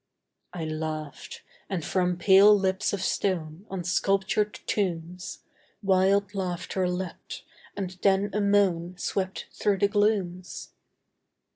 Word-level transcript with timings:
I 0.51 0.65
laughed; 0.65 1.43
and 1.69 1.85
from 1.85 2.17
pale 2.17 2.57
lips 2.57 2.91
of 2.91 3.03
stone 3.03 3.67
On 3.69 3.83
sculptured 3.83 4.55
tombs 4.65 5.43
Wild 5.83 6.33
laughter 6.33 6.89
leapt, 6.89 7.43
and 7.77 7.91
then 8.01 8.31
a 8.33 8.41
moan 8.41 8.97
Swept 8.97 9.45
through 9.53 9.77
the 9.77 9.87
glooms. 9.87 10.73